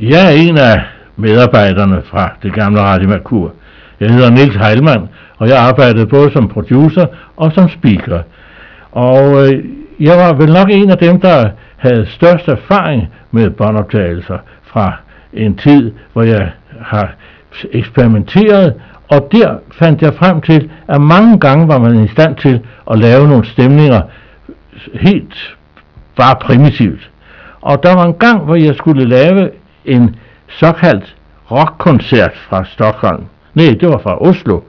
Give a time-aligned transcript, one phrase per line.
[0.00, 0.80] Jeg er en af
[1.16, 3.52] medarbejderne fra det gamle Radio Merkur.
[4.00, 8.22] Jeg hedder Nils Heilmann, og jeg arbejdede både som producer og som speaker.
[8.92, 9.64] Og øh,
[10.00, 14.96] jeg var vel nok en af dem, der havde størst erfaring med båndoptagelser fra
[15.32, 17.14] en tid, hvor jeg har
[17.72, 18.74] eksperimenteret,
[19.08, 22.60] og der fandt jeg frem til, at mange gange var man i stand til
[22.90, 24.00] at lave nogle stemninger
[24.94, 25.56] helt
[26.16, 27.10] bare primitivt.
[27.60, 29.50] Og der var en gang, hvor jeg skulle lave
[29.84, 30.16] en
[30.48, 31.16] såkaldt
[31.50, 33.24] rockkoncert fra Stockholm.
[33.54, 34.60] Nej, det var fra Oslo.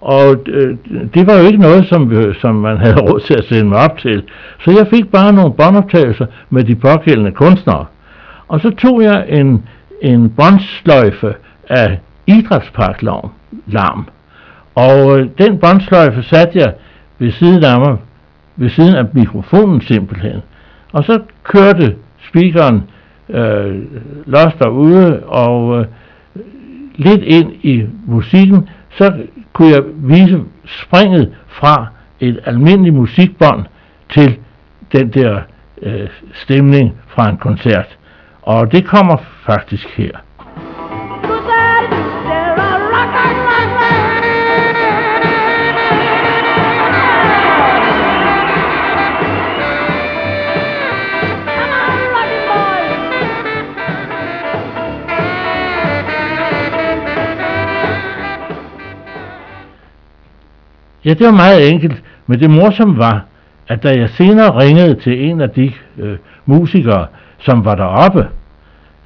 [0.00, 0.76] Og øh,
[1.14, 3.78] det var jo ikke noget, som, øh, som man havde råd til at sende mig
[3.78, 4.22] op til.
[4.64, 7.84] Så jeg fik bare nogle båndoptagelser med de pågældende kunstnere.
[8.48, 9.64] Og så tog jeg en,
[10.02, 11.34] en båndsløjfe
[11.68, 13.30] af idrætsparklarm.
[13.66, 14.08] Larm.
[14.74, 16.72] Og øh, den båndsløjfe satte jeg
[17.18, 17.96] ved siden af mig,
[18.56, 20.42] ved siden af mikrofonen simpelthen.
[20.92, 21.94] Og så kørte
[22.28, 22.82] speakeren
[23.28, 23.82] øh,
[24.26, 25.86] los derude, og øh,
[26.94, 29.12] lidt ind i musikken, så
[29.52, 31.86] kunne jeg vise springet fra
[32.20, 33.64] et almindeligt musikbånd
[34.10, 34.38] til
[34.92, 35.40] den der
[35.82, 37.98] øh, stemning fra en koncert.
[38.42, 40.25] Og det kommer faktisk her.
[61.06, 63.24] Ja, det var meget enkelt, men det morsomme var,
[63.68, 67.06] at da jeg senere ringede til en af de øh, musikere,
[67.38, 68.26] som var deroppe,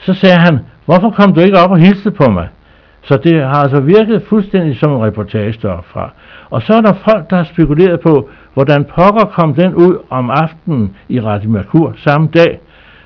[0.00, 2.48] så sagde han, hvorfor kom du ikke op og hilste på mig?
[3.02, 6.10] Så det har altså virket fuldstændig som en reportage fra.
[6.50, 10.30] Og så er der folk, der har spekuleret på, hvordan pokker kom den ud om
[10.30, 12.60] aftenen i Radio Merkur samme dag.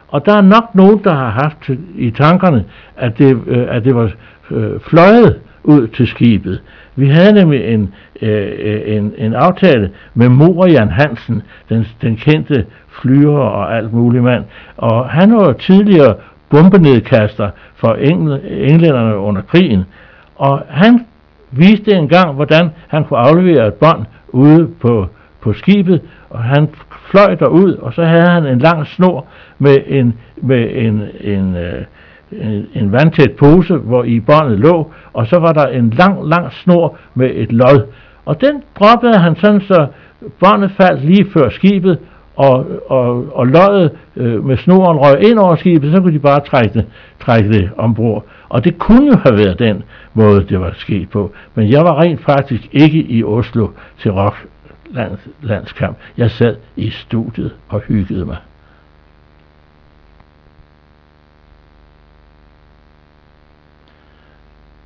[0.09, 2.65] Og der er nok nogen, der har haft i tankerne,
[2.97, 4.11] at det, øh, at det var
[4.51, 6.61] øh, fløjet ud til skibet.
[6.97, 12.17] Vi havde nemlig en, øh, øh en, en aftale med Mor Jan Hansen, den, den
[12.17, 14.45] kendte flyver og alt muligt mand.
[14.77, 16.15] Og han var tidligere
[16.51, 19.85] bombenedkaster for engl- englænderne under krigen.
[20.37, 21.07] Og han
[21.51, 25.07] viste en gang, hvordan han kunne aflevere et bånd ude på,
[25.41, 26.01] på skibet,
[26.31, 26.69] og han
[27.11, 29.27] fløj derud, og så havde han en lang snor
[29.59, 31.85] med en, med en, en, øh,
[32.41, 36.53] en, en vandtæt pose, hvor i båndet lå, og så var der en lang, lang
[36.53, 37.87] snor med et lod.
[38.25, 39.87] Og den droppede han sådan, så
[40.41, 41.99] båndet faldt lige før skibet,
[42.37, 46.41] og, og, og løjet øh, med snoren røg ind over skibet, så kunne de bare
[46.41, 46.87] trække det,
[47.21, 48.25] trække det ombord.
[48.49, 49.83] Og det kunne jo have været den
[50.15, 51.33] måde, det var sket på.
[51.55, 53.69] Men jeg var rent faktisk ikke i Oslo
[53.99, 54.47] til rock
[55.43, 55.97] landskamp.
[56.17, 58.37] Jeg sad i studiet og hyggede mig.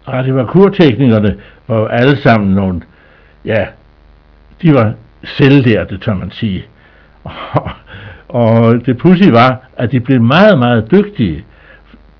[0.08, 1.36] Radiovakurteknikerne
[1.68, 2.82] var jo alle sammen nogle,
[3.44, 3.66] ja,
[4.62, 4.92] de var
[5.24, 6.64] selvlærte, tør man sige.
[7.24, 7.34] Og,
[8.28, 11.44] og det pudsige var, at de blev meget, meget dygtige.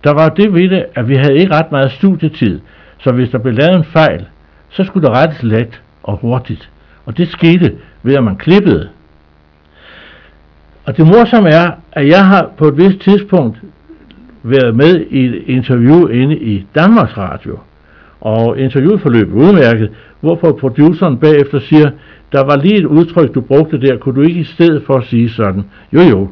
[0.04, 2.60] Der var det ved det, at vi havde ikke ret meget studietid,
[2.98, 4.26] så hvis der blev lavet en fejl,
[4.68, 6.70] så skulle der rettes let og hurtigt.
[7.04, 8.88] Og det skete ved, at man klippede.
[10.84, 13.58] Og det morsomme er, at jeg har på et vist tidspunkt
[14.42, 17.58] været med i et interview inde i Danmarks Radio
[18.20, 19.90] og interviewet forløb udmærket,
[20.20, 21.90] hvorpå produceren bagefter siger,
[22.32, 25.04] der var lige et udtryk, du brugte der, kunne du ikke i stedet for at
[25.04, 25.64] sige sådan?
[25.92, 26.28] Jo jo,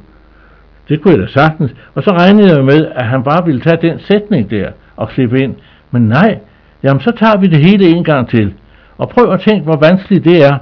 [0.88, 1.74] det kunne jeg da sagtens.
[1.94, 5.40] Og så regnede jeg med, at han bare ville tage den sætning der og klippe
[5.40, 5.54] ind.
[5.90, 6.38] Men nej,
[6.82, 8.54] jamen så tager vi det hele en gang til.
[8.98, 10.58] Og prøv at tænke, hvor vanskeligt det er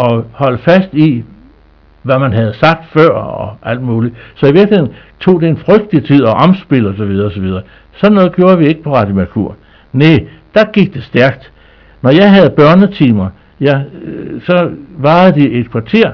[0.00, 1.24] at holde fast i,
[2.02, 4.14] hvad man havde sagt før og alt muligt.
[4.34, 7.20] Så i virkeligheden tog det en frygtelig tid at omspille osv.
[7.26, 7.48] osv.
[7.92, 9.56] Sådan noget gjorde vi ikke på Radio Merkur.
[9.92, 11.52] Nej, der gik det stærkt.
[12.02, 13.28] Når jeg havde børnetimer,
[13.60, 16.12] ja, øh, så varede de et kvarter,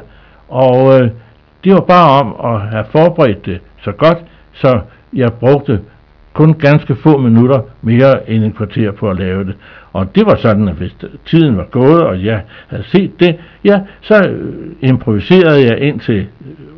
[0.48, 1.10] og øh,
[1.64, 4.18] det var bare om at have forberedt det så godt,
[4.52, 4.80] så
[5.12, 5.80] jeg brugte
[6.40, 9.54] kun ganske få minutter mere end et kvarter på at lave det.
[9.92, 10.96] Og det var sådan, at hvis
[11.26, 16.18] tiden var gået, og jeg havde set det, ja, så øh, improviserede jeg ind til
[16.18, 16.26] øh,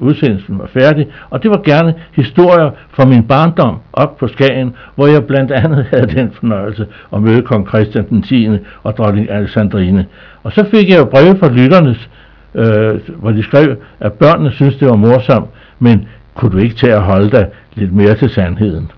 [0.01, 5.07] udsendelsen var færdig, og det var gerne historier fra min barndom op på Skagen, hvor
[5.07, 8.49] jeg blandt andet havde den fornøjelse at møde kong Christian den 10.
[8.83, 10.07] og dronning Alexandrine.
[10.43, 12.11] Og så fik jeg jo breve fra lytternes,
[12.55, 15.49] øh, hvor de skrev, at børnene synes det var morsomt,
[15.79, 18.91] men kunne du ikke tage at holde dig lidt mere til sandheden?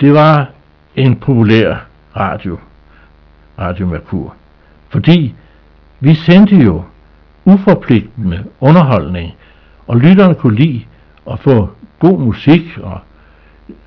[0.00, 0.50] Det var
[0.96, 2.58] en populær radio,
[3.58, 4.34] Radio Merkur.
[4.88, 5.34] Fordi
[6.00, 6.82] vi sendte jo
[7.44, 9.32] uforpligtende underholdning,
[9.86, 10.84] og lytterne kunne lide
[11.30, 12.98] at få god musik, og,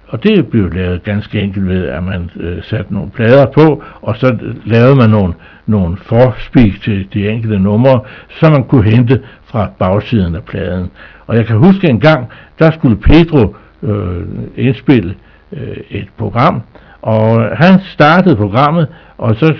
[0.08, 4.18] og det blev lavet ganske enkelt ved, at man øh, satte nogle plader på, og
[4.18, 5.34] så lavede man nogle,
[5.66, 10.92] nogle forspeak til de enkelte numre, som man kunne hente fra bagsiden af pladen.
[11.28, 12.28] Og jeg kan huske en gang,
[12.60, 14.24] der skulle Pedro øh,
[14.56, 15.16] indspille øh,
[15.54, 16.62] Øh, et program,
[17.02, 18.88] og han startede programmet,
[19.18, 19.54] og så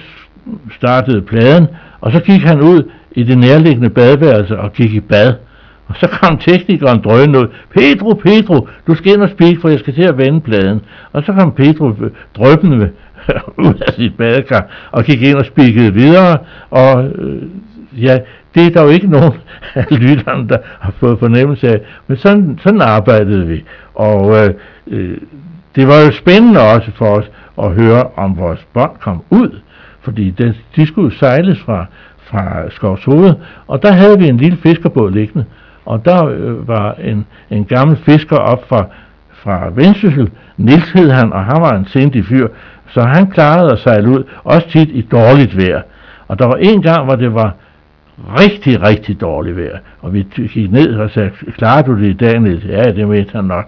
[0.72, 1.68] startede pladen,
[2.02, 5.34] og så gik han ud i det nærliggende badeværelse og gik i bad.
[5.88, 7.48] Og så kom teknikeren drønende ud.
[7.78, 10.82] Pedro, Pedro, du skal ind og spise, for jeg skal til at vende pladen.
[11.14, 12.90] Og så kom Pedro øh, drøbende
[13.68, 16.38] ud af sit badekar og gik ind og spikkede videre.
[16.70, 17.42] Og øh,
[17.98, 18.18] ja,
[18.56, 19.34] det er der jo ikke nogen
[19.76, 21.82] af lytterne, der har fået fornemmelse af.
[22.08, 23.64] Men sådan, sådan arbejdede vi.
[23.96, 24.54] Og øh,
[24.88, 25.18] øh,
[25.80, 27.32] det var jo spændende også for os
[27.64, 29.60] at høre, om vores bånd kom ud.
[30.02, 31.86] Fordi det, de skulle sejles fra,
[32.24, 33.34] fra Skovs Hoved,
[33.68, 35.46] og der havde vi en lille fiskerbåd liggende.
[35.86, 38.86] Og der øh, var en, en gammel fisker op fra,
[39.32, 42.48] fra Vendsyssel, Nils hed han, og han var en sindig fyr,
[42.90, 45.82] så han klarede at sejle ud, også tit i dårligt vejr.
[46.28, 47.54] Og der var en gang, hvor det var
[48.40, 52.40] rigtig, rigtig dårligt vejr, og vi gik ned og sagde, klarer du det i dag,
[52.40, 52.66] Niels?
[52.66, 53.66] Ja, det mente han nok.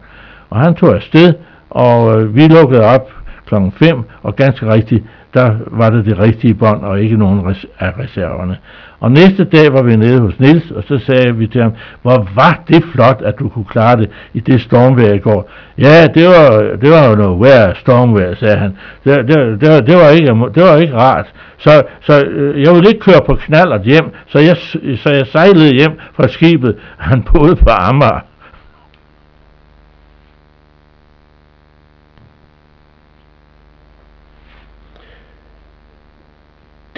[0.49, 1.33] Og han tog afsted,
[1.71, 3.11] og øh, vi lukkede op
[3.47, 5.03] klokken 5, og ganske rigtigt,
[5.33, 8.57] der var det det rigtige bånd, og ikke nogen res- af reserverne.
[8.99, 12.27] Og næste dag var vi nede hos Nils, og så sagde vi til ham, hvor
[12.35, 15.49] var det flot, at du kunne klare det i det stormvejr i går.
[15.77, 18.77] Ja, det var, det var jo noget værd stormvejr, sagde han.
[19.03, 21.25] Det, det, det, det, var ikke, det var ikke rart.
[21.57, 24.57] Så, så øh, jeg ville ikke køre på knallert hjem, så jeg,
[24.97, 26.75] så jeg sejlede hjem fra skibet.
[26.97, 28.19] Han boede på Amager.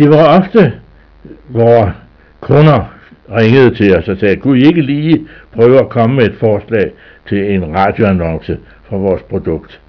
[0.03, 0.73] Det var ofte,
[1.47, 1.93] hvor
[2.39, 2.93] kunder
[3.37, 6.91] ringede til os og sagde, kunne I ikke lige prøve at komme med et forslag
[7.29, 8.57] til en radioannonce
[8.89, 9.79] for vores produkt?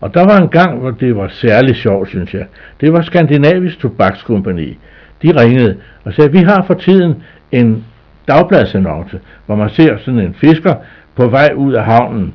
[0.00, 2.46] Og der var en gang, hvor det var særligt sjovt, synes jeg.
[2.80, 4.78] Det var Skandinavisk Tobakskompani.
[5.22, 7.22] De ringede og sagde, vi har for tiden
[7.52, 7.84] en
[8.28, 10.74] dagbladsannonce, hvor man ser sådan en fisker
[11.16, 12.34] på vej ud af havnen.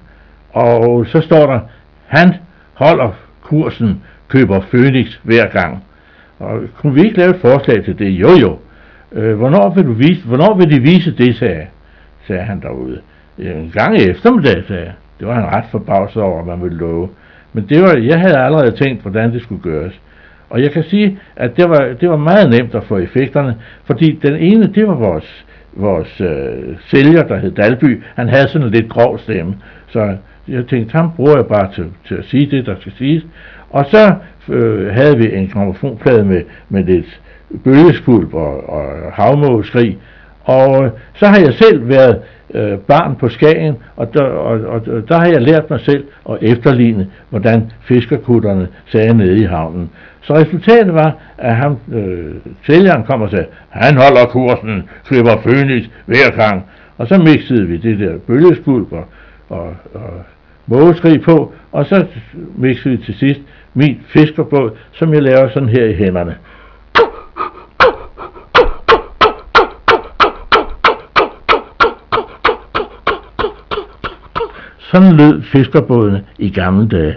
[0.53, 1.59] Og så står der,
[2.07, 2.33] han
[2.73, 3.11] holder
[3.41, 5.83] kursen, køber Phoenix hver gang.
[6.39, 8.09] Og kunne vi ikke lave et forslag til det?
[8.09, 8.57] Jo, jo.
[9.11, 11.67] Øh, hvornår, vil du vise, hvornår vil de vise det, sagde,
[12.27, 12.99] sagde han derude.
[13.37, 14.93] En gang i eftermiddag, sagde jeg.
[15.19, 17.09] Det var han ret forbavset over, at man ville love.
[17.53, 20.01] Men det var, jeg havde allerede tænkt, hvordan det skulle gøres.
[20.49, 23.55] Og jeg kan sige, at det var, det var meget nemt at få effekterne,
[23.85, 28.03] fordi den ene, det var vores, vores øh, sælger, der hed Dalby.
[28.15, 29.55] Han havde sådan en lidt grov stemme,
[29.87, 30.17] så
[30.47, 33.23] jeg tænkte, ham bruger jeg bare til, til at sige det, der skal siges.
[33.75, 34.13] Og så
[34.49, 37.21] øh, havde vi en gramofonplade med, med lidt
[37.63, 38.83] bølgeskvulp og, og
[39.13, 39.97] havmågeskrig.
[40.43, 42.19] Og øh, så har jeg selv været
[42.53, 46.37] øh, barn på Skagen, og der, og, og der har jeg lært mig selv at
[46.41, 49.89] efterligne, hvordan fiskerkutterne sagde nede i havnen.
[50.21, 52.35] Så resultatet var, at ham, øh,
[52.65, 56.63] sælgeren kom og sagde, han holder kursen, klipper Phoenix hver gang.
[56.97, 59.05] Og så mixede vi det der bølgeskvulp og,
[59.49, 60.13] og, og
[60.67, 62.05] mågeskrig på, og så
[62.57, 63.41] mixede vi til sidst
[63.75, 66.37] min fiskerbåd, som jeg laver sådan her i hænderne.
[74.79, 77.15] Sådan lød fiskerbådene i gamle dage.